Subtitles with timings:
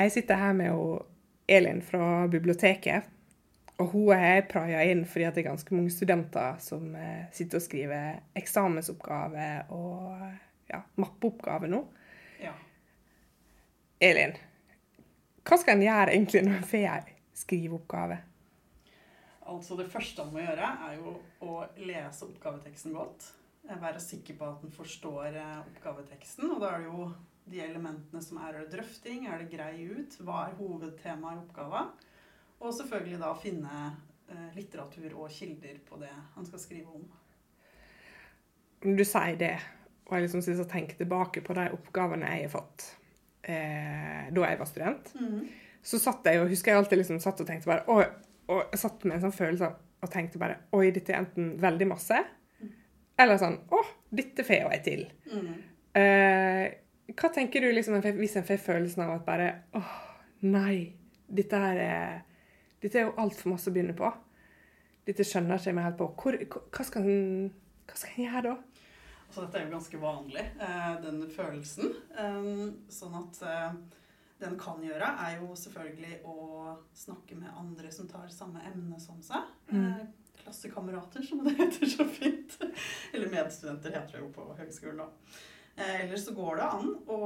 [0.00, 0.72] Jeg sitter her med
[1.48, 3.02] Elin fra biblioteket.
[3.80, 7.64] Og hun jeg praia inn fordi det er ganske mange studenter som eh, sitter og
[7.64, 10.20] skriver eksamensoppgave og
[10.68, 11.80] ja, mappeoppgave nå.
[12.42, 12.52] Ja.
[14.00, 14.36] Elin,
[15.48, 18.20] hva skal en gjøre egentlig når en får skriveoppgave?
[19.50, 23.30] Altså Det første han må gjøre, er jo å lese oppgaveteksten godt.
[23.70, 26.48] Være sikker på at en forstår eh, oppgaveteksten.
[26.50, 27.08] Og da er det jo
[27.50, 31.42] de elementene som er, er det drøfting, er det grei ut, hva er hovedtemaet i
[31.44, 31.84] oppgava?
[32.60, 33.74] Og selvfølgelig da finne
[34.30, 37.04] eh, litteratur og kilder på det han skal skrive om.
[38.84, 39.54] Når du sier det,
[40.08, 42.86] og jeg liksom synes å tenker tilbake på de oppgavene jeg har fått
[43.44, 45.12] eh, da jeg var student,
[45.82, 48.02] så satt jeg og husker jeg alltid liksom satt og tenkte bare og,
[48.50, 51.90] og satt med en sånn følelse av og tenkte bare Oi, dette er enten veldig
[51.90, 52.16] masse,
[53.20, 55.04] eller sånn Å, dette får jeg til.
[55.30, 55.52] Mm.
[56.00, 56.64] Eh,
[57.10, 59.82] hva tenker du liksom hvis en får følelsen av at bare Å,
[60.46, 60.92] nei,
[61.26, 61.80] dette er
[62.80, 64.08] Dette er jo altfor masse å begynne på.
[65.04, 66.06] Dette skjønner ikke jeg meg helt på.
[66.16, 66.36] Hvor,
[66.72, 67.50] hva, skal en,
[67.84, 68.54] hva skal en gjøre da?
[69.30, 71.92] Altså dette er jo ganske vanlig, eh, den følelsen.
[72.16, 73.66] Um, sånn at eh,
[74.40, 78.98] det en kan gjøre, er jo selvfølgelig å snakke med andre som tar samme emne
[78.98, 79.52] som seg.
[79.68, 80.08] Mm.
[80.50, 82.56] Klassekamerater, som det heter så fint.
[83.12, 85.08] Eller medstudenter heter det jo på høgskolen, da.
[85.76, 87.18] Eh, Eller så går det an å,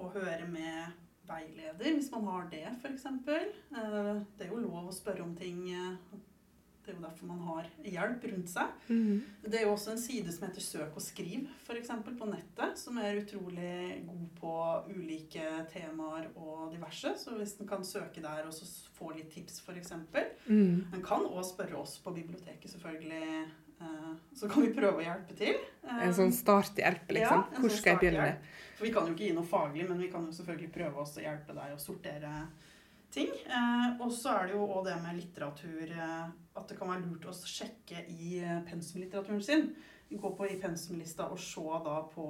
[0.00, 0.94] å høre med
[1.28, 3.04] veileder, hvis man har det, f.eks.
[3.04, 5.60] Eh, Det er jo lov å spørre om ting.
[5.70, 6.18] eh,
[6.84, 8.66] Det er jo derfor man har hjelp rundt seg.
[9.48, 11.88] Det er jo også en side som heter Søk og skriv, f.eks.
[12.18, 14.52] på nettet, som er utrolig god på
[14.92, 17.14] ulike temaer og diverse.
[17.16, 18.68] Så hvis en kan søke der og så
[18.98, 19.94] få litt tips, f.eks.
[20.46, 20.92] Mm.
[20.92, 23.48] En kan òg spørre oss på biblioteket, selvfølgelig.
[23.80, 25.56] eh, Så kan vi prøve å hjelpe til.
[25.88, 27.46] Eh, En sånn starthjelp, liksom.
[27.48, 28.36] Ja, Hvor sånn skal jeg begynne?
[28.76, 31.16] For vi kan jo ikke gi noe faglig, men vi kan jo selvfølgelig prøve oss
[31.16, 32.34] å hjelpe deg å sortere
[33.14, 33.30] ting.
[33.46, 37.06] Eh, og så er det jo òg det med litteratur eh, at det kan være
[37.06, 39.68] lurt å sjekke i eh, pensumlitteraturen sin.
[40.14, 42.26] Gå på i pensumlista og se da på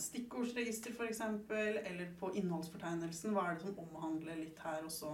[0.00, 1.20] stikkordsregister f.eks.
[1.50, 3.34] Eller på innholdsfortegnelsen.
[3.36, 4.84] Hva er det som omhandler litt her?
[4.86, 5.10] Og så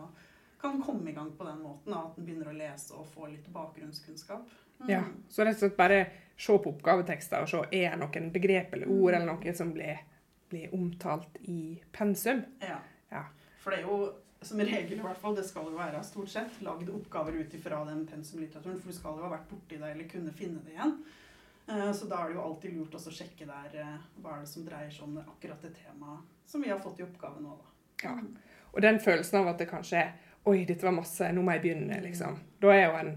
[0.61, 1.91] kan komme i gang på den måten.
[1.91, 4.53] Da, at en begynner å lese og få litt bakgrunnskunnskap.
[4.83, 4.91] Mm.
[4.93, 6.01] Ja, så rett og slett bare
[6.39, 10.05] se på oppgavetekster og se er det noen begrep eller ord eller noe som blir,
[10.53, 12.45] blir omtalt i pensum.
[12.63, 12.79] Ja.
[13.11, 13.27] Ja.
[13.65, 13.99] For det er jo
[14.45, 17.83] som regel i hvert fall, det skal jo være stort sett lagd oppgaver ut ifra
[17.89, 20.97] den pensumlitteraturen, for du skal jo ha vært borti det eller kunne finne det igjen.
[21.69, 24.49] Eh, Så da er det jo alltid lurt å sjekke der eh, hva er det
[24.51, 28.09] som dreier seg om akkurat det temaet som vi har fått i oppgave nå, da.
[28.09, 28.17] Ja.
[28.73, 30.13] Og den følelsen av at det kanskje er
[30.45, 32.35] Oi, dette var masse, nå må jeg begynne, liksom.
[32.59, 33.13] Da er jo en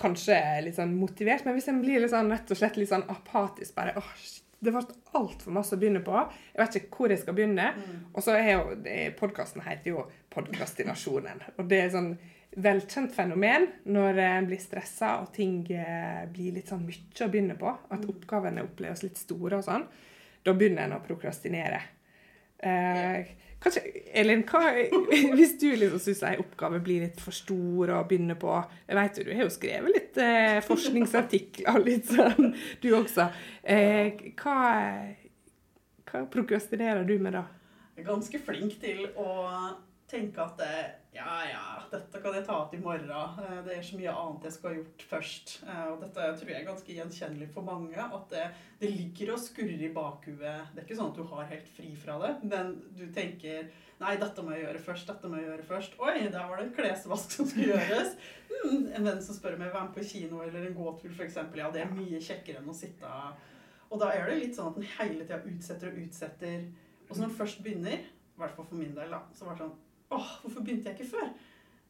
[0.00, 3.04] kanskje litt sånn motivert, men hvis en blir litt sånn, rett og slett litt sånn
[3.12, 4.80] apatisk, bare åh, shit, det ble
[5.18, 6.14] altfor masse å begynne på.
[6.54, 7.66] Jeg vet ikke hvor jeg skal begynne.
[8.14, 8.76] Og så er jo
[9.18, 11.42] Podkasten heter jo Podkastinasjonen.
[11.58, 12.14] Og det er et sånn
[12.62, 17.56] velkjent fenomen når en blir stressa og ting eh, blir litt sånn mye å begynne
[17.60, 17.72] på.
[17.92, 19.86] At oppgavene oppleves litt store og sånn.
[20.42, 21.80] Da begynner en å prokrastinere.
[22.62, 23.30] Eh,
[23.62, 23.82] kanskje,
[24.14, 24.68] Elin, hva,
[25.38, 28.52] hvis du liksom syns ei oppgave blir litt for stor å begynne på
[28.86, 32.52] Jeg vet jo, du har jo skrevet litt eh, forskningsartikler og litt sånn,
[32.84, 33.30] du også.
[33.62, 34.58] Eh, hva,
[36.10, 37.46] hva prokrastinerer du med da?
[37.96, 39.32] Jeg er ganske flink til å
[40.12, 40.72] tenke at det,
[41.16, 41.62] ja, ja,
[41.92, 43.10] dette kan jeg ta til i morgen.
[43.42, 45.52] Eh, Det er så mye annet jeg skal ha gjort først.
[45.66, 47.96] Eh, Og dette tror jeg er ganske gjenkjennelig for mange.
[47.96, 48.44] At det,
[48.80, 50.38] det ligger og skurrer i bakhuet.
[50.72, 54.16] Det er ikke sånn at du har helt fri fra det, men du tenker Nei,
[54.18, 55.06] dette må jeg gjøre først.
[55.06, 55.92] Dette må jeg gjøre først.
[56.02, 58.16] Oi, der var det en klesvask som skulle gjøres.
[58.50, 61.36] Hmm, en venn som spør meg være med på kino eller en gåtur, f.eks.
[61.54, 63.12] Ja, det er mye kjekkere enn å sitte
[63.92, 66.64] Og da er det litt sånn at den hele tida utsetter og utsetter.
[67.06, 69.54] Og så når den først begynner, i hvert fall for min del, da, så var
[69.54, 69.78] det sånn
[70.12, 71.30] Åh, hvorfor begynte jeg ikke før?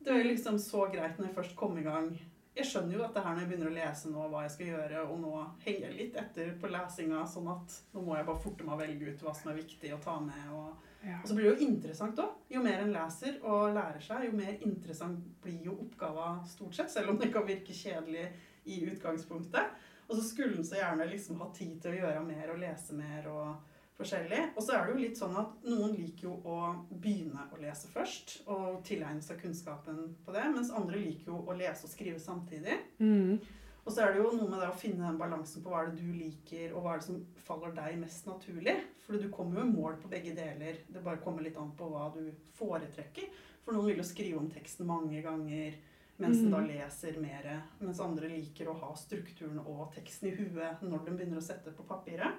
[0.03, 2.13] Det er jo liksom så greit når jeg først kom i gang.
[2.57, 5.03] Jeg skjønner jo dette her når jeg begynner å lese nå hva jeg skal gjøre,
[5.09, 5.31] og nå
[5.65, 8.81] henger jeg litt etter på lesinga, sånn at nå må jeg bare forte meg å
[8.83, 10.51] velge ut hva som er viktig å ta med.
[10.53, 11.17] Og, Ja.
[11.19, 12.35] og så blir det jo interessant òg.
[12.53, 16.91] Jo mer en leser og lærer seg, jo mer interessant blir jo oppgava stort sett,
[16.91, 18.29] selv om det kan virke kjedelig
[18.67, 19.73] i utgangspunktet.
[20.09, 22.93] Og så skulle en så gjerne liksom ha tid til å gjøre mer og lese
[22.95, 23.57] mer og
[24.03, 24.43] forskjellig.
[24.57, 26.59] Og så er det jo litt sånn at noen liker jo å
[26.93, 31.57] begynne å lese først og tilegne seg kunnskapen på det, mens andre liker jo å
[31.57, 32.79] lese og skrive samtidig.
[33.01, 33.39] Mm.
[33.83, 35.89] Og så er det jo noe med det å finne den balansen på hva er
[35.91, 37.17] det du liker, og hva er det som
[37.49, 38.77] faller deg mest naturlig.
[39.03, 40.79] For du kommer jo i mål på begge deler.
[40.87, 43.27] Det bare kommer litt an på hva du foretrekker.
[43.65, 45.75] For noen vil jo skrive om teksten mange ganger
[46.23, 46.69] mens en da Mm.
[46.69, 47.63] leser mer.
[47.81, 51.73] Mens andre liker å ha strukturen og teksten i huet når de begynner å sette
[51.75, 52.39] på papiret.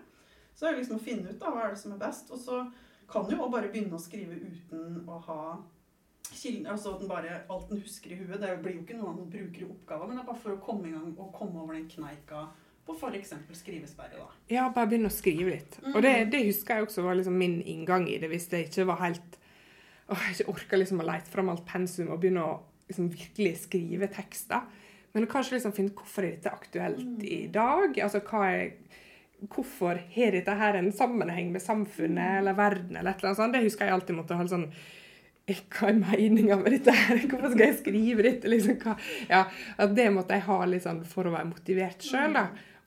[0.55, 2.31] Så er det liksom å finne ut da, hva er det som er best.
[2.33, 2.63] Og så
[3.11, 5.39] kan du jo bare begynne å skrive uten å ha
[6.33, 8.39] kilden, altså den bare, alt den husker i huet.
[8.41, 10.61] Det blir jo ikke noe man bruker i oppgaven, men det er bare for å
[10.63, 12.47] komme i gang og komme over den kneika
[12.83, 13.33] på f.eks.
[13.55, 14.19] skrivesperre.
[14.19, 14.27] da.
[14.51, 15.77] Ja, bare begynne å skrive litt.
[15.93, 18.87] Og det, det husker jeg også var liksom min inngang i det, hvis det ikke
[18.89, 19.39] var helt
[20.11, 22.57] åh, Jeg ikke orka liksom å lete fram alt pensum og begynne å
[22.89, 24.65] liksom virkelig skrive tekster.
[25.13, 27.95] Men kanskje liksom finne hvorfor er dette aktuelt i dag?
[28.03, 28.73] Altså hva er
[29.51, 33.55] Hvorfor har dette her en sammenheng med samfunnet eller verden eller et eller annet sånt?
[33.57, 34.69] Det husker jeg alltid måtte ha sånn
[35.43, 36.93] hva er meninga med dette?
[36.95, 37.19] her?
[37.27, 38.47] Hvorfor skal jeg skrive dette?
[38.47, 38.77] Liksom?
[39.27, 39.43] Ja,
[39.91, 42.37] Det måtte jeg ha sånn for å være motivert sjøl.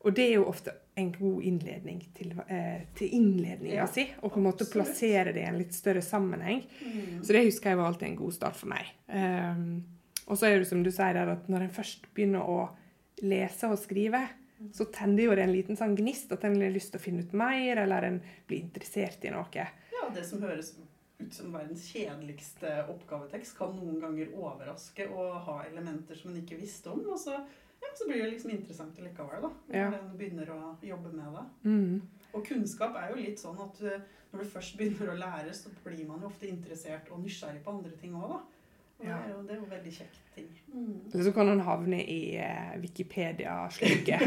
[0.07, 4.07] Og det er jo ofte en god innledning til, eh, til innledninga Ja, si.
[4.23, 4.87] Og på en måte absolutt.
[4.87, 6.63] plassere det i en litt større sammenheng.
[6.81, 7.21] Mm.
[7.23, 8.87] Så det husker jeg var alltid en god start for meg.
[9.09, 9.85] Um,
[10.27, 12.71] og så er det som du sier der, at når en først begynner å
[13.23, 14.23] lese og skrive,
[14.73, 17.23] så tenner jo det en liten sånn gnist, at en har lyst til å finne
[17.27, 19.67] ut mer, eller en blir interessert i noe.
[19.93, 20.75] Ja, det som høres
[21.19, 26.59] ut som verdens kjedeligste oppgavetekst, kan noen ganger overraske og ha elementer som en ikke
[26.61, 27.01] visste om.
[27.09, 27.33] Og så,
[27.83, 29.51] ja, så blir det liksom interessant likevel, da.
[29.69, 29.89] Når Ja.
[29.99, 31.47] en begynner å jobbe med det.
[31.65, 32.03] Mm.
[32.35, 34.01] Og kunnskap er jo litt sånn at uh,
[34.33, 37.73] når du først begynner å lære, så blir man jo ofte interessert og nysgjerrig på
[37.79, 38.43] andre ting òg, da.
[38.99, 39.17] Og Ja.
[39.17, 40.47] det, er jo, det er jo veldig kjekk ting.
[40.73, 41.25] Mm.
[41.25, 44.23] Så kan han havne i eh, Wikipedia-sluket.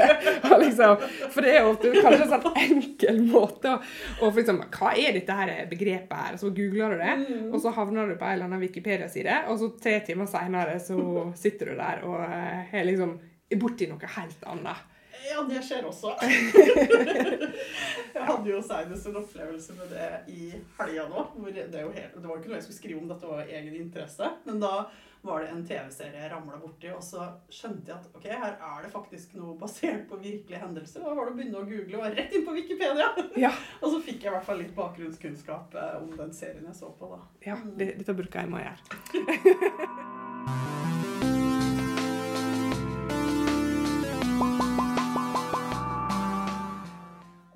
[0.60, 0.96] Liksom,
[1.32, 3.72] for det er jo kanskje en sånn enkel måte
[4.20, 6.38] å eksempel, Hva er dette her begrepet her?
[6.40, 7.48] Så googler du det, Mm.
[7.54, 10.96] og så havner du på en eller annen Wikipedia-side, og så tre timer seinere så
[11.38, 13.16] sitter du der og eh, er liksom
[13.60, 14.86] borti noe helt annet.
[15.28, 16.14] Ja, det skjer også.
[18.14, 21.26] jeg hadde jo senest en opplevelse med det i helga nå.
[21.50, 24.32] Det, det var ikke noe jeg skulle skrive om, dette var egen interesse.
[24.48, 24.74] Men da
[25.22, 28.84] var det en TV-serie jeg ramla borti, og så skjønte jeg at ok, her er
[28.86, 31.04] det faktisk noe basert på virkelige hendelser.
[31.04, 33.10] Da var det å begynne å google, og være rett inn på Wikipedia.
[33.40, 33.52] Ja,
[33.82, 36.92] Og så fikk jeg i hvert fall litt bakgrunnskunnskap eh, om den serien jeg så
[36.96, 37.20] på, da.
[37.50, 39.98] ja det, dette bruker jeg må gjøre.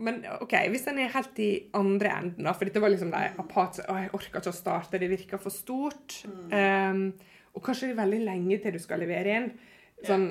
[0.04, 3.22] Men ok, hvis en er helt i andre enden, da, for dette var liksom de
[3.40, 6.20] apatiske Å, jeg orker ikke å starte, det virker for stort.
[6.52, 7.06] Um,
[7.54, 9.50] og kanskje det er veldig lenge til du skal levere inn.
[10.04, 10.28] Sånn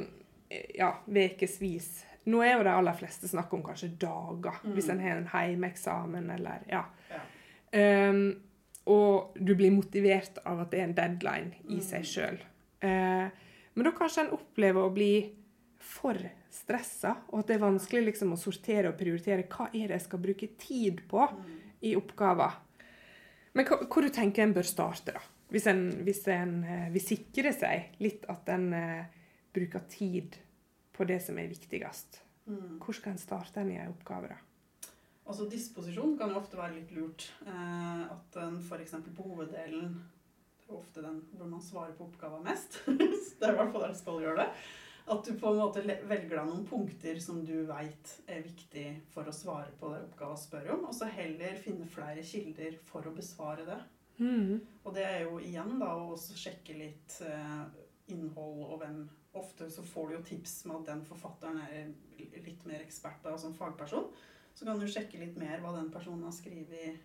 [0.78, 1.92] ja, ukevis.
[2.30, 6.30] Nå er jo de aller fleste snakk om kanskje dager, hvis en har en heimeeksamen
[6.38, 6.84] eller ja.
[7.12, 7.24] Ja.
[7.74, 8.26] Um,
[8.94, 12.42] og du blir motivert av at det er en deadline i seg sjøl.
[12.84, 15.14] men da kanskje en opplever å bli
[15.84, 16.18] for
[16.54, 20.06] stressa, og at det er vanskelig liksom å sortere og prioritere hva er det jeg
[20.08, 21.26] skal bruke tid på
[21.84, 22.60] i oppgaver.
[23.54, 25.24] Men hva, hvor du tenker en bør starte, da?
[25.54, 29.04] Hvis en, hvis en eh, vil sikre seg litt at en uh,
[29.54, 30.40] bruker tid
[30.94, 32.24] på det som er viktigst.
[32.50, 32.80] Mm.
[32.82, 34.40] Hvor skal en starte en i en oppgave, da?
[35.24, 37.30] Altså Disposisjon kan jo ofte være litt lurt.
[37.48, 38.98] Eh, at en f.eks.
[39.16, 39.94] på hoveddelen
[40.64, 42.82] Det er ofte den hvor man svarer på oppgaven mest.
[42.88, 44.50] det er i hvert fall der du skal gjøre det.
[45.12, 49.28] At du på en måte velger deg noen punkter som du veit er viktig for
[49.28, 53.16] å svare på det oppgaven spør om, og så heller finne flere kilder for å
[53.16, 53.80] besvare det.
[54.20, 54.62] Mm.
[54.86, 57.66] Og det er jo igjen da å også sjekke litt eh,
[58.14, 59.04] innhold og hvem
[59.34, 61.88] Ofte så får du jo tips med at den forfatteren er
[62.46, 64.12] litt mer ekspert da, som fagperson.
[64.54, 67.00] Så kan du sjekke litt mer hva den personen har skrevet,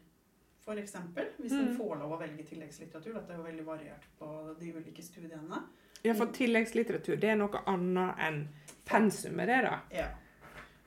[0.61, 0.93] f.eks.
[1.39, 1.63] Hvis Mm.
[1.63, 3.15] den får lov å velge tilleggslitteratur.
[3.15, 4.29] Dette er jo veldig variert på
[4.61, 5.63] de ulike studiene.
[6.03, 8.41] Ja, for tilleggslitteratur det er noe annet enn
[8.89, 9.79] pensumet, det, da.
[9.95, 10.09] Ja.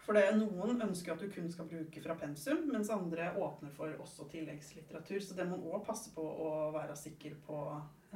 [0.01, 3.71] For det er noen ønsker at du kun skal bruke fra pensum, mens andre åpner
[3.75, 5.19] for også tilleggslitteratur.
[5.23, 7.59] Så det må man òg passe på å være sikker på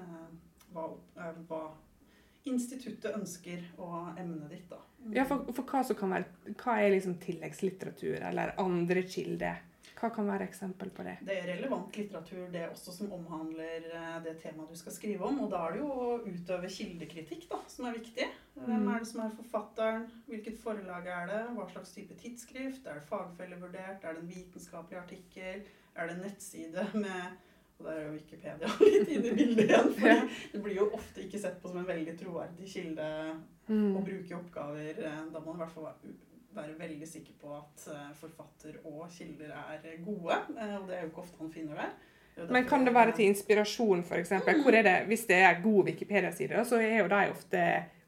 [0.02, 0.32] eh,
[0.74, 0.88] hva,
[1.22, 1.62] eh, hva
[2.50, 4.82] instituttet ønsker og emnet ditt, da.
[5.14, 9.62] Ja, for, for hva være Hva er liksom tilleggslitteratur, eller andre kilder?
[9.96, 11.14] Hva kan være eksempel på det?
[11.24, 15.40] Det er relevant litteratur det også som omhandler eh, det temaet du skal skrive om.
[15.46, 18.28] Og da er det jo å utøve kildekritikk da, som er viktig.
[18.58, 18.90] Hvem Mm.
[18.96, 20.06] er det som er forfatteren?
[20.28, 21.42] Hvilket forlag er det?
[21.56, 22.86] Hva slags type tidsskrift?
[22.88, 24.04] Er det fagfellevurdert?
[24.04, 25.64] Er det en vitenskapelig artikkel?
[25.96, 27.42] Er det en nettside med
[27.80, 29.90] Og der er jo Wikipedia litt inne i bildet igjen.
[30.00, 34.04] For det blir jo ofte ikke sett på som en veldig troverdig kilde å Mm.
[34.06, 35.00] bruke i oppgaver.
[35.04, 36.14] Eh, Da må man i hvert fall være-
[36.56, 40.40] være veldig sikker på at eh, forfatter og kilder er gode.
[40.58, 41.92] eh, Og det er jo ikke ofte han finner der.
[42.36, 44.32] Det Men kan det være til inspirasjon, f.eks.?
[44.32, 44.64] Mm.
[44.64, 47.62] Hvor er det, hvis det er god Wikipedia-side, så er jo de ofte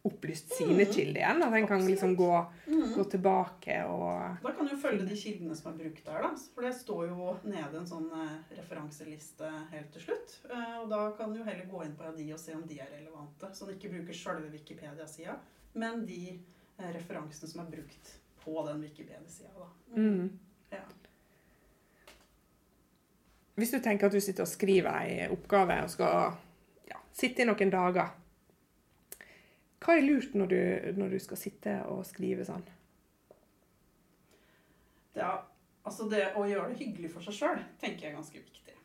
[0.08, 0.92] opplyst sine Mm.
[0.94, 1.44] kilder igjen.
[1.44, 2.94] At en kan liksom gå, Mm.
[2.96, 6.30] gå tilbake og Da kan du følge de kildene som er brukt der, da.
[6.56, 10.38] For det står jo nede en sånn eh, referanseliste helt til slutt.
[10.52, 12.88] Eh, Og da kan du heller gå inn på de og se om de er
[13.00, 13.50] relevante.
[13.56, 15.38] Så du ikke bruker sjølve Wikipedia-sida,
[15.76, 16.40] men de
[16.80, 19.66] eh, referansene som er brukt på den Wikipedia-sida.
[19.96, 20.40] Mm.
[20.72, 20.84] Ja.
[23.60, 26.38] Hvis du tenker at du sitter og skriver ei oppgave og skal
[26.88, 28.16] ja, sitte i noen dager,
[29.84, 30.62] hva er lurt når du,
[31.02, 32.64] når du skal sitte og skrive sånn?
[35.18, 35.44] Er,
[35.84, 38.78] altså det å gjøre det hyggelig for seg sjøl tenker jeg er ganske viktig.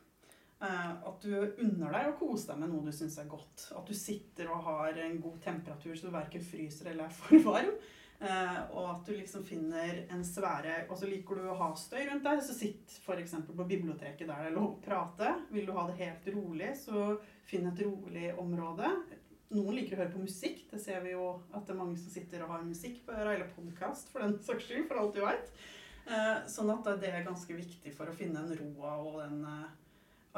[0.62, 3.68] Eh, at du unner deg å kose deg med noe du syns er godt.
[3.78, 7.44] At du sitter og har en god temperatur så du verken fryser eller er for
[7.46, 7.76] varm.
[8.22, 12.04] Eh, og at du liksom finner en sfære Og så liker du å ha støy
[12.06, 13.34] rundt deg, så sitt f.eks.
[13.48, 15.32] på biblioteket der det er lov å prate.
[15.50, 17.16] Vil du ha det helt rolig, så
[17.48, 18.92] finn et rolig område.
[19.52, 20.62] Noen liker å høre på musikk.
[20.70, 23.34] Det ser vi jo at det er mange som sitter og har musikk på øra,
[23.34, 25.52] eller podkast for den saks skyld, for alt du veit.
[26.06, 29.68] Eh, sånn at det er ganske viktig for å finne en roa og den eh,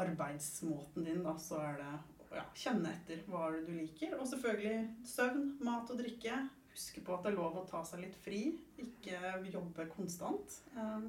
[0.00, 1.23] arbeidsmåten din.
[1.25, 1.93] Da, så er det
[2.31, 4.17] å ja, kjenne etter hva du liker.
[4.19, 6.43] Og selvfølgelig søvn, mat og drikke.
[6.75, 8.49] Huske på at det er lov å ta seg litt fri.
[8.83, 10.57] Ikke jobbe konstant.
[10.75, 11.04] Eh,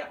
[0.00, 0.08] ja,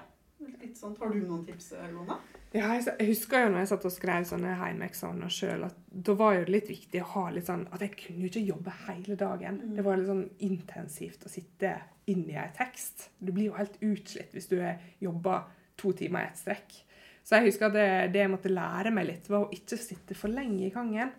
[0.62, 0.95] litt sånn.
[1.00, 2.17] Har du noen tips, Lona?
[2.53, 6.38] Ja, jeg, husker jo når jeg satt og skrev sånne hjemmeeksamener sjøl, at da var
[6.38, 9.17] jo det litt viktig å ha litt sånn At jeg kunne jo ikke jobbe hele
[9.19, 9.60] dagen.
[9.60, 9.75] Mm.
[9.79, 11.74] Det var litt sånn intensivt å sitte
[12.12, 13.10] inn i ei tekst.
[13.19, 14.57] Du blir jo helt utslitt hvis du
[15.03, 15.48] jobber
[15.79, 16.77] to timer i ett strekk.
[17.24, 20.15] Så jeg husker at det, det jeg måtte lære meg litt, var å ikke sitte
[20.17, 21.12] for lenge i gangen.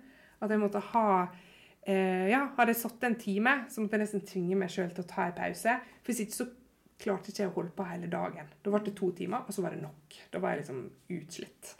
[0.44, 1.08] At jeg måtte ha
[1.86, 5.04] eh, Ja, hadde jeg satt en time, så måtte jeg nesten tvinge meg sjøl til
[5.04, 5.78] å ta en pause.
[6.02, 6.48] For hvis ikke så
[7.04, 8.50] klarte ikke jeg å holde på hele dagen.
[8.62, 10.18] Da ble det to timer, og så var det nok.
[10.32, 10.82] Da var jeg liksom
[11.16, 11.72] utslitt.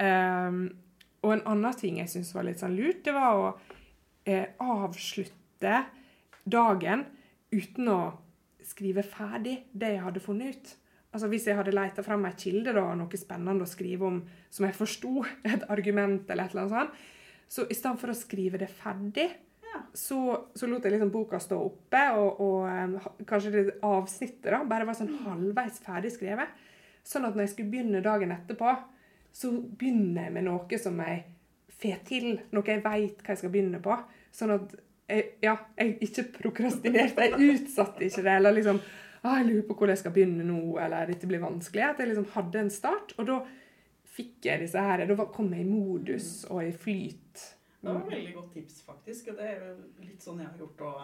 [0.00, 0.62] Um,
[1.26, 3.46] og en annen ting jeg syntes var litt sånn lurt, det var å
[4.28, 5.74] eh, avslutte
[6.48, 7.04] dagen
[7.52, 8.00] uten å
[8.64, 10.74] skrive ferdig det jeg hadde funnet ut.
[11.08, 14.18] Altså Hvis jeg hadde leita fram ei kilde, da, noe spennende å skrive om
[14.52, 17.06] som jeg forsto, et argument eller et eller annet sånt,
[17.48, 19.28] så i stedet for å skrive det ferdig,
[19.68, 19.82] Ja.
[19.94, 20.18] så,
[20.56, 24.96] så lot jeg liksom boka stå oppe, og, og kanskje det avsnittet da, bare var
[24.96, 26.48] sånn halvveis ferdig skrevet.
[27.04, 28.74] Sånn at når jeg skulle begynne dagen etterpå,
[29.32, 31.24] så begynner jeg med noe som jeg
[31.78, 33.96] får til, noe jeg veit hva jeg skal begynne på.
[34.34, 34.72] Sånn at
[35.08, 38.80] jeg, ja, jeg ikke prokrastinerte, jeg utsatte ikke det, eller liksom
[39.22, 41.84] ah, jeg lurer på hvor jeg skal begynne nå, eller dette blir vanskelig.
[41.92, 43.38] At jeg liksom hadde en start, og da
[44.18, 47.46] fikk jeg disse her, da kom jeg i modus og i flyt.
[47.78, 49.28] Det var et veldig godt tips, faktisk.
[49.32, 51.02] Og det er jo litt sånn jeg har gjort òg.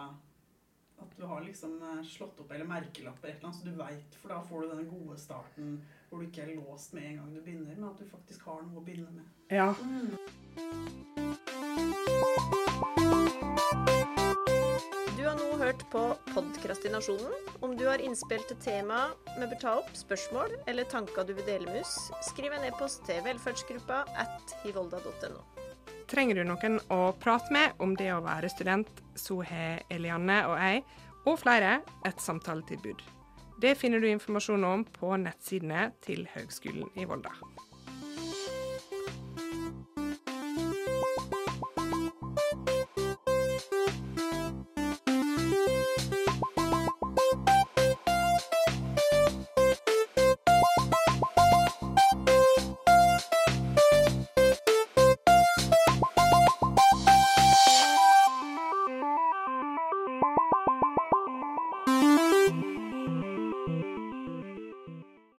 [1.03, 4.15] At du har liksom eh, slått opp eller merkelapper, eller annet, så du veit.
[4.21, 5.79] For da får du den gode starten
[6.09, 8.63] hvor du ikke er låst med en gang du begynner, men at du faktisk har
[8.63, 9.27] noe å begynne med.
[9.51, 9.73] Ja.
[13.85, 13.94] Du
[15.57, 16.01] hørt på
[16.33, 17.31] Podkrastinasjonen.
[17.59, 19.07] Om du har innspill til tema
[19.37, 23.05] vi bør ta opp, spørsmål eller tanker du vil dele med oss, skriv en e-post
[23.07, 25.41] til velferdsgruppa at hivolda.no.
[26.11, 30.59] Trenger du noen å prate med om det å være student, så har Elianne og
[30.59, 30.83] jeg,
[31.25, 33.01] og flere, et samtaletilbud.
[33.61, 37.31] Det finner du informasjon om på nettsidene til Høgskolen i Volda.